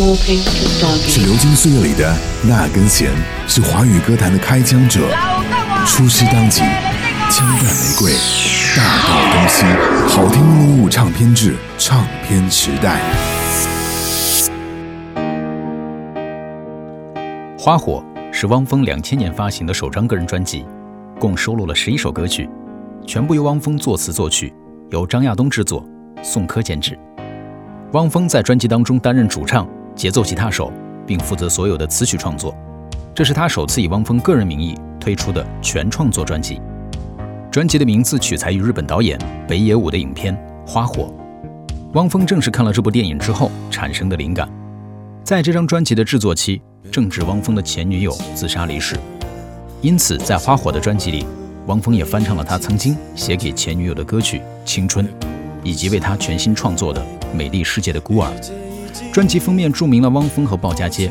[0.00, 3.10] 是流金岁月里的那根弦，
[3.46, 5.00] 是华语歌坛的开枪者。
[5.84, 6.62] 出师当即，
[7.30, 8.12] 枪弹玫瑰，
[8.74, 9.66] 大道东西，
[10.08, 12.98] 好听录入唱片制，唱片时代。
[17.58, 20.64] 花火是汪峰两千年发行的首张个人专辑，
[21.18, 22.48] 共收录了十一首歌曲，
[23.06, 24.50] 全部由汪峰作词作曲，
[24.88, 25.86] 由张亚东制作，
[26.22, 26.98] 宋柯监制。
[27.92, 29.68] 汪峰在专辑当中担任主唱、
[30.00, 30.72] 节奏吉他手，
[31.06, 32.56] 并负责所有的词曲创作。
[33.14, 36.58] 这是他首次以汪峰个人名义推出的全创作专辑。
[37.50, 40.34] 专辑的名字取材于日本导演北野武的影片
[40.66, 41.12] 《花火》。
[41.92, 44.48] 汪峰正是看了这部电影之后产生的灵感。
[45.22, 48.96] 在这张专辑的制作期，正值汪峰的前女友自杀离世，
[49.82, 51.26] 因此在《花火》的专辑里，
[51.66, 55.04] 汪峰也翻唱了他曾经写给前女友的歌曲《青春》。
[55.62, 57.02] 以及为他全新创作的
[57.36, 58.30] 《美丽世界的孤儿》
[59.12, 61.10] 专辑封面注明了汪峰和鲍家街，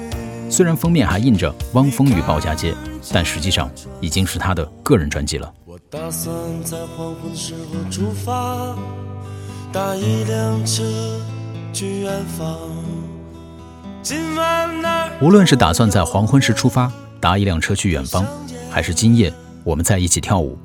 [0.50, 2.74] 虽然封面还印着“汪峰与鲍家街”，
[3.12, 3.70] 但实际上
[4.00, 5.54] 已经是他的个人专辑了。
[5.66, 8.76] 我打算在黄昏时候出发，
[9.74, 10.84] 搭一辆车
[11.74, 12.58] 去远方。
[14.02, 18.26] 今晚那无论是打算在黄昏时出发，搭一辆车去远方，
[18.72, 20.58] 还是今夜我们在一起跳舞。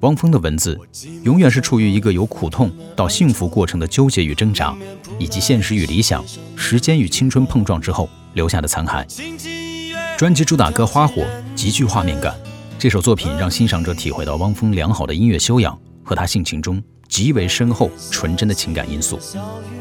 [0.00, 0.78] 汪峰的文字
[1.22, 4.76] 永远是处于一个由苦痛到幸福过程的纠结与挣扎，
[5.18, 6.22] 以及现实与理想、
[6.56, 9.04] 时间与青春碰撞之后留下的残骸。
[10.18, 11.22] 专辑主打歌《花火》
[11.54, 12.34] 极具画面感，
[12.78, 19.18] 这首作品让欣赏者体会到汪峰良好的音乐修养和他性情中极为深厚纯真的情感因素。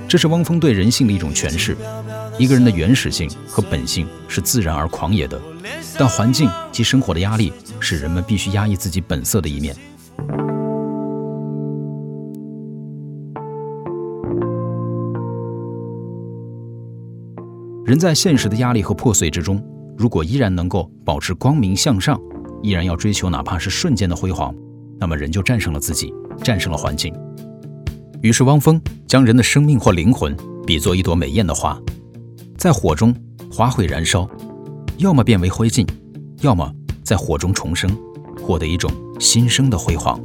[0.08, 1.75] 这是汪峰对人性的一种诠释。
[2.39, 5.39] 一个人的原始性和本性是自然而狂野的，
[6.00, 9.75] 但环境及生活的压力使人们必须压抑自己本色的一面。
[17.85, 19.61] 人在现实的压力和破碎之中，
[19.97, 22.17] 如果依然能够保持光明向上，
[22.61, 24.55] 依然要追求哪怕是瞬间的辉煌，
[24.97, 27.13] 那么人就战胜了自己，战胜了环境。
[28.22, 30.33] 于是，汪峰将人的生命或灵魂
[30.66, 31.77] 比作一朵美艳的花，
[32.57, 33.13] 在火中，
[33.51, 34.29] 花会燃烧，
[34.99, 35.85] 要么变为灰烬，
[36.39, 36.72] 要么
[37.03, 37.93] 在火中重生，
[38.41, 38.89] 获得一种
[39.19, 40.17] 新生的辉煌。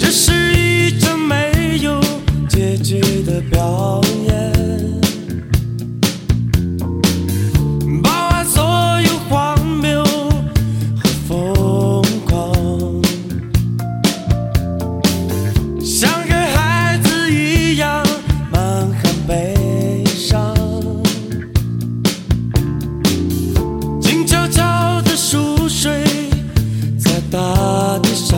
[0.00, 2.00] 这是一场没有
[2.48, 4.27] 结局的表演。
[27.30, 28.37] 大地上